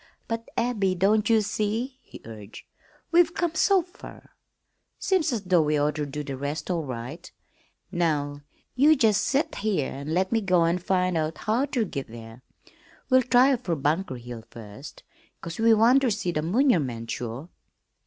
"But, 0.27 0.49
Abby, 0.57 0.95
don't 0.95 1.29
ye 1.29 1.41
see?" 1.41 1.99
he 2.01 2.23
urged. 2.25 2.65
"We've 3.11 3.35
come 3.35 3.53
so 3.53 3.83
fer, 3.83 4.31
seems 4.97 5.31
as 5.31 5.43
though 5.43 5.61
we 5.61 5.79
oughter 5.79 6.07
do 6.07 6.23
the 6.23 6.35
rest 6.35 6.71
all 6.71 6.83
right. 6.83 7.31
Now, 7.91 8.41
you 8.75 8.95
jest 8.95 9.23
set 9.23 9.53
here 9.53 9.91
an' 9.91 10.11
let 10.11 10.31
me 10.31 10.41
go 10.41 10.65
an' 10.65 10.79
find 10.79 11.15
out 11.17 11.37
how 11.37 11.65
ter 11.67 11.83
git 11.83 12.07
there. 12.07 12.41
We'll 13.11 13.21
try 13.21 13.55
fer 13.57 13.75
Bunker 13.75 14.15
Hill 14.15 14.43
first, 14.49 15.03
'cause 15.39 15.59
we 15.59 15.71
want 15.75 16.01
ter 16.01 16.09
see 16.09 16.31
the 16.31 16.41
munurmunt 16.41 17.11
sure." 17.11 17.49